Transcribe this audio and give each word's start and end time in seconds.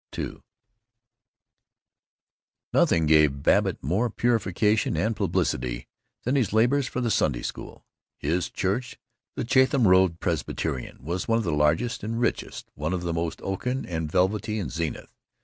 II 0.17 0.41
Nothing 2.73 3.05
gave 3.05 3.43
Babbitt 3.43 3.83
more 3.83 4.09
purification 4.09 4.97
and 4.97 5.15
publicity 5.15 5.87
than 6.23 6.35
his 6.35 6.51
labors 6.51 6.87
for 6.87 7.01
the 7.01 7.11
Sunday 7.11 7.43
School. 7.43 7.85
His 8.17 8.49
church, 8.49 8.97
the 9.35 9.43
Chatham 9.45 9.87
Road 9.87 10.19
Presbyterian, 10.19 11.03
was 11.03 11.27
one 11.27 11.37
of 11.37 11.43
the 11.43 11.51
largest 11.51 12.01
and 12.03 12.19
richest, 12.19 12.71
one 12.73 12.93
of 12.93 13.03
the 13.03 13.13
most 13.13 13.43
oaken 13.43 13.85
and 13.85 14.11
velvety, 14.11 14.57
in 14.57 14.71
Zenith. 14.71 15.13